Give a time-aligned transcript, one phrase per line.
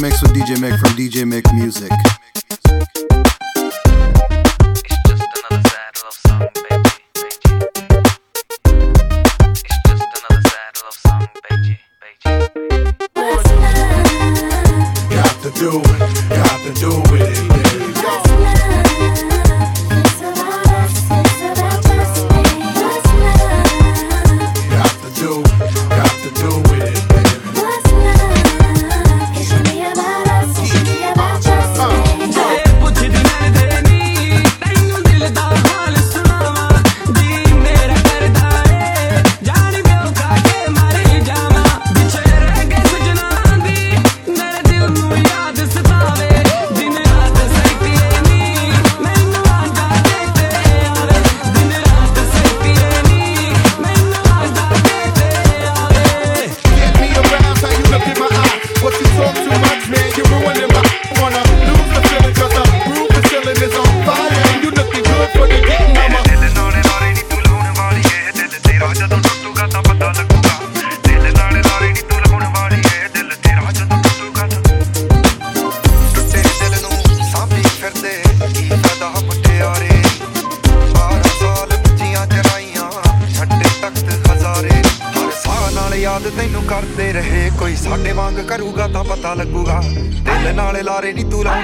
[0.00, 1.90] mix with DJ Mick from DJ Mick Music.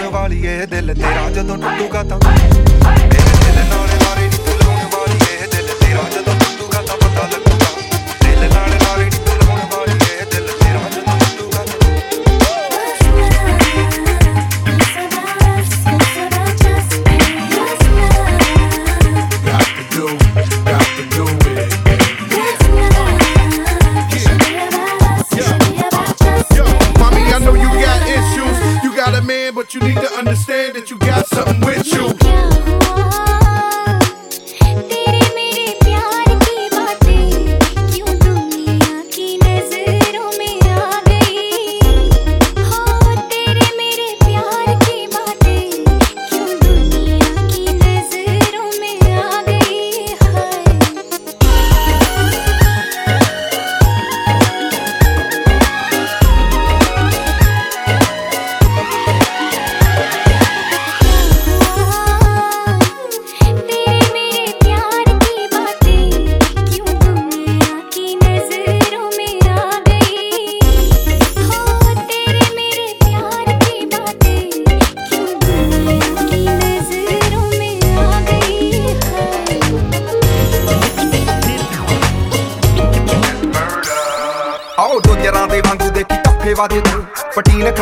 [0.03, 2.49] ਨੀ ਤੂੰ ਲਾਉਣ ਵਾਲੀ ਏ ਦਿਲ ਤੇਰਾ ਜਦੋਂ ਟੁੱਟੂਗਾ ਤਾਂ ਮੇਰੇ
[3.09, 4.29] ਦਿਲ ਨਾਲੇ ਲਾਰੇ
[29.83, 30.42] need to understand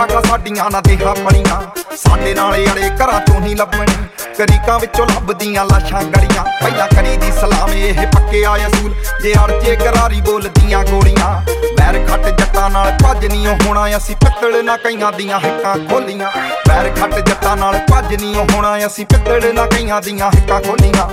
[0.00, 1.60] ਪਟੀਨ ਖਾਕਾ ਸਾਡੀਆਂ ਨਾ ਦੇਹਾਂ ਪਣੀਆਂ
[1.96, 3.94] ਸਾਡੇ ਨਾਲ ਅੜੇ ਘਰਾਂ ਚੋਂ ਨਹੀਂ ਲੱਭਣੀ।
[4.38, 9.76] ਕਰੀਕਾਂ ਵਿੱਚੋਂ ਲੱਭਦੀਆਂ ਲਾਸ਼ਾਂ ਗੜੀਆਂ। ਪਹਿਲਾਂ ਕਰੀ ਦੀ ਸਲਾਮ ਇਹ ਪੱਕੇ ਆ ਅਸੂਲ। ਜੇ ਅੜਚੇ
[9.76, 11.40] ਕਰਾਰੀ ਬੋਲਦੀਆਂ ਗੋਲੀਆਂ।
[11.78, 16.30] ਬੈਰ ਖੱਟ ਜੱਟਾਂ ਨਾਲ ਭੱਜ ਨਹੀਂ ਹੋਣਾ। ਅਸੀਂ ਪਿੱਤਲ ਨਾ ਕਈਆਂ ਦੀਆਂ ਹਿੱਕਾਂ ਖੋਲੀਆਂ।
[16.68, 21.08] ਬੈਰ ਖੱਟ ਜੱਟਾਂ ਨਾਲ ਭੱਜ ਨਹੀਂ ਹੋਣਾ। ਅਸੀਂ ਪਿੱਤਲ ਨਾ ਕਈਆਂ ਦੀਆਂ ਹਿੱਕਾਂ ਖੋਲੀਆਂ।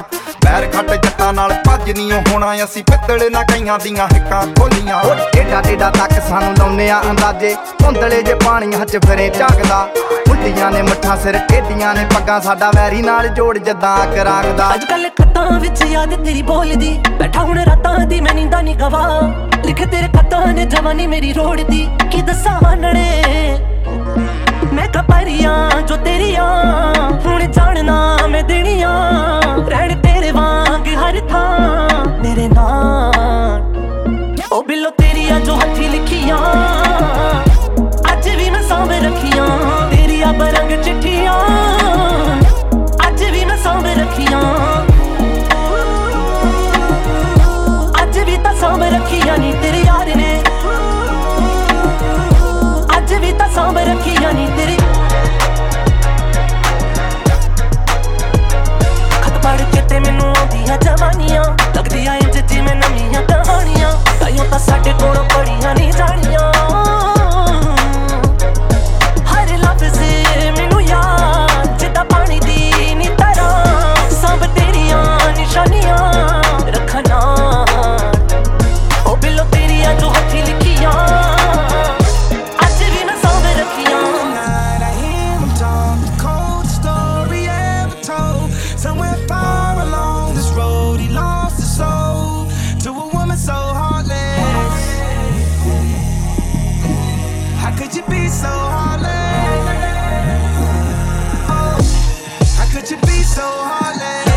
[0.47, 4.99] ਬੈਰ ਖੱਟ ਜੱਟਾਂ ਨਾਲ ਭੱਜ ਨਹੀਂ ਹੋਣਾ ਅਸੀਂ ਪਿੱਤਲ ਨਾ ਕਈਆਂ ਦੀਆਂ ਹਿੱਕਾਂ ਖੋਲੀਆਂ।
[5.39, 9.81] ਏਡਾ ਏਡਾ ਤੱਕ ਸਾਨੂੰ ਲਾਉਨੇ ਆ ਅੰਦਾਜ਼ੇ ਧੁੰਦਲੇ ਜੇ ਪਾਣੀਆਂ 'ਚ ਫਿਰੇ ਝਾਕਦਾ।
[10.29, 15.09] ਉਲਟੀਆਂ ਨੇ ਮੱਠਾਂ ਸਿਰ ਟੇਡੀਆਂ ਨੇ ਪੱਗਾਂ ਸਾਡਾ ਵੈਰੀ ਨਾਲ ਜੋੜ ਜਦਾਂ ਕਰਾਂਗਦਾ। ਅੱਜ ਕੱਲ
[15.19, 19.05] ਖੱਤਾਂ ਵਿੱਚ ਯਾਦ ਤੇਰੀ ਬੋਲਦੀ ਬੈਠਾ ਹੁਣ ਰਾਤਾਂ ਦੀ ਮੈਂ ਨੀਂਦਾਂ ਨਹੀਂ ਗਵਾ।
[19.65, 23.05] ਲਿਖ ਤੇਰੇ ਖੱਤਾਂ ਨੇ ਜਵਾਨੀ ਮੇਰੀ ਰੋੜਦੀ ਕੀ ਦੱਸਾਂ ਹਾਨਣੇ
[24.87, 26.63] ਮੈਂ ਕਪਰੀਆਂ ਜੋ ਤੇਰੀਆਂ,
[27.25, 28.91] ਹੁਣ ਜਾਣਨਾ ਮੈਂ ਦੇਣੀਆਂ।
[29.67, 33.63] ਰਹਿਣ ਤੇਰੇ ਵਾਂਗ ਹਰ ਥਾਂ ਮੇਰੇ ਨਾਲ।
[34.51, 36.37] ਉਹ ਬਿੱਲੋ ਤੇਰੀਆਂ ਜੋ ਹੱਥੀ ਲਿਖੀਆਂ।
[88.77, 92.47] Somewhere far along this road, he lost his soul
[92.81, 94.17] to a woman so heartless.
[97.57, 99.09] How could you be so heartless?
[101.49, 101.81] Oh,
[102.55, 104.29] how could you be so heartless?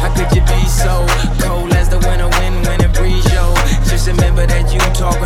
[0.00, 1.04] How could you be so
[1.44, 3.54] cold as the winter wind when it breeze, yo?
[3.90, 5.23] Just remember that you talk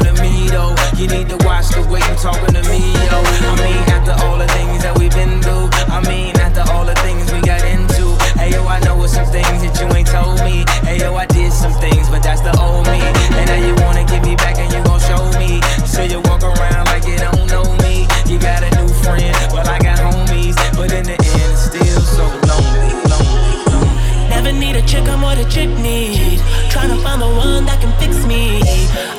[24.59, 26.41] need a chick, I'm what a chick need.
[26.71, 28.61] Trying to find the one that can fix me.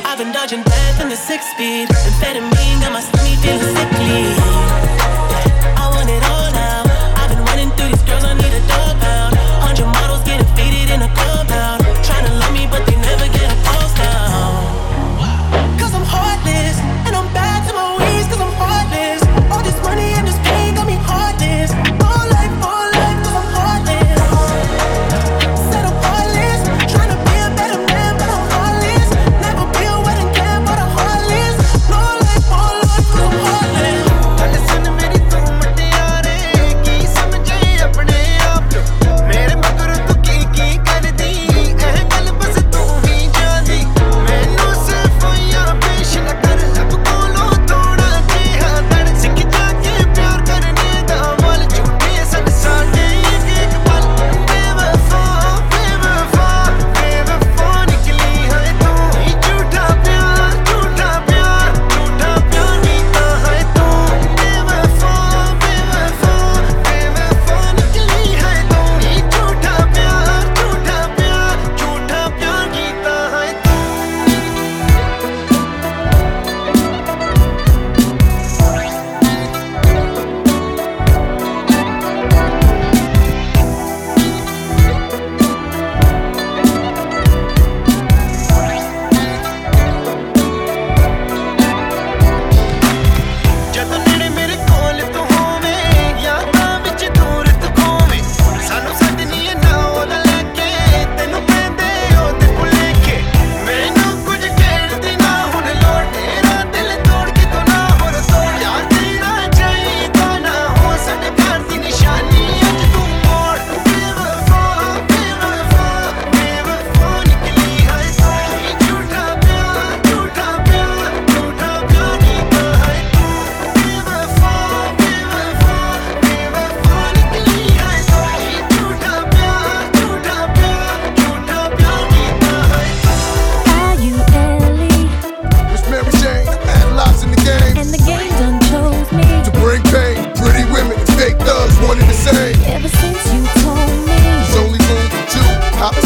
[0.06, 1.88] I've been dodging death in the six speed.
[1.89, 4.69] Amphetamine got my stomach feeling sickly.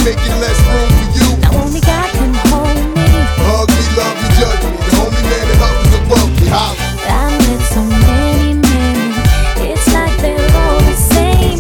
[0.04, 1.28] making less room for you.
[1.42, 3.08] Now only God can hold me.
[3.48, 4.76] Hug me, love me, judge me.
[4.84, 6.48] The only man that hugs hovers above me.
[6.52, 6.78] Holler.
[7.08, 9.00] I met so many men.
[9.72, 11.60] It's like they're all the same.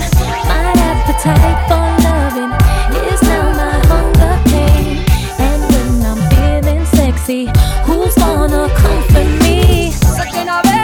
[0.51, 2.51] My appetite for loving
[3.07, 5.05] is now my hunger pain.
[5.39, 7.47] And when I'm feeling sexy,
[7.87, 9.91] who's gonna comfort me?
[9.91, 10.82] Sucking already.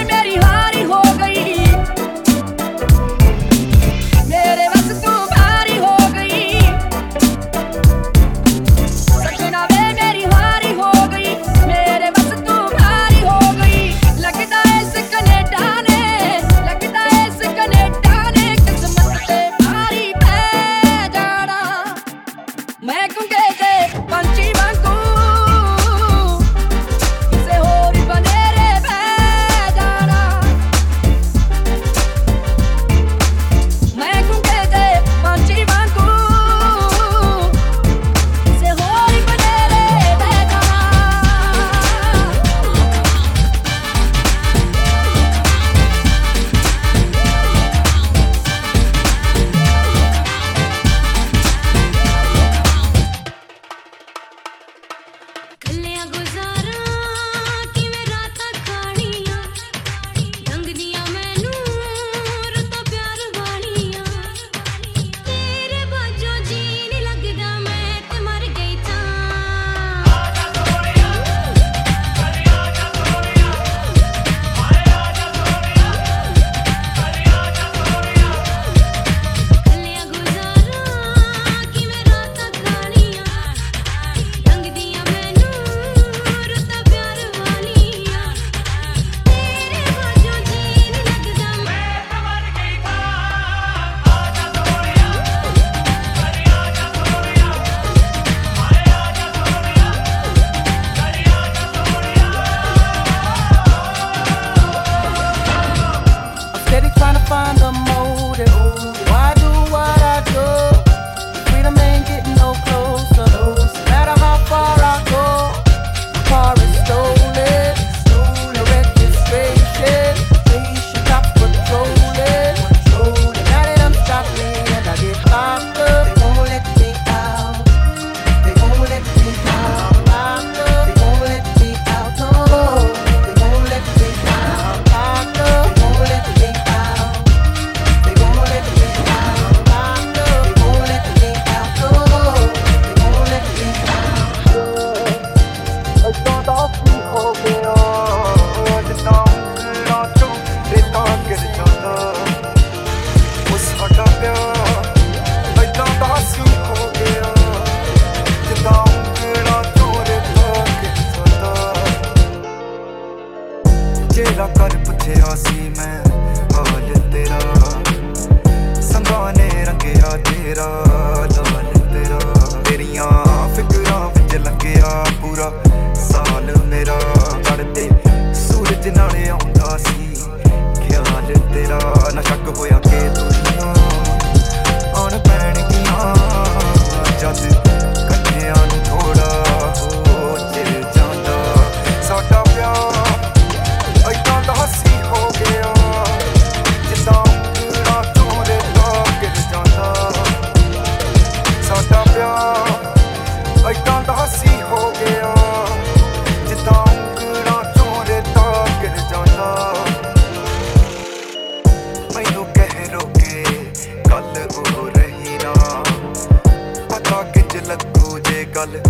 [217.69, 218.81] ਲੱਗੂ ਜੇ ਗੱਲ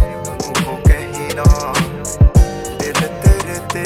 [0.67, 1.73] ਉਹ ਕਹੀ ਨਾ।
[2.79, 3.83] ਦਿਲ ਤੇਰੇ ਤੇ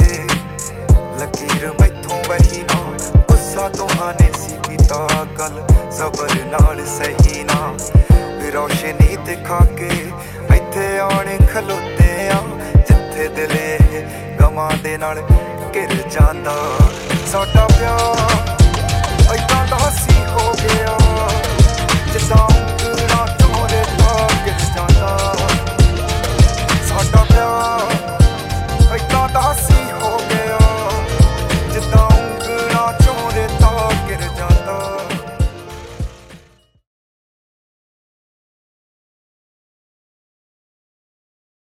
[1.21, 5.07] ਲਕੀਰ ਮੈਥੋਂ ਵਹੀ ਨਾ। ਗੁੱਸਾ ਤੁਹਾਨੇ ਸੀ ਕੀਤਾ
[5.39, 7.77] ਗੱਲ ਜ਼ਬਰ ਨਾਲ ਸਹੀ ਨਾ।
[8.53, 9.89] ਰੋਸ਼ਨੀ ਦਿਖਾ ਕੇ
[10.55, 12.41] ਇੱਥੇ ਆਣ ਖਲੋਤੇ ਆ।
[12.75, 14.05] ਜਿੱਥੇ ਦਿਲ ਇਹ
[14.37, 15.21] ਗਮਾਂ ਦੇ ਨਾਲ
[15.75, 16.55] ਘਿਰ ਜਾਂਦਾ।
[17.31, 18.57] ਸਾਡਾ ਪਿਆਰ
[19.33, 20.82] ਐਦਾਂ ਦਾ ਸੀ ਹੋ ਗਿਆ।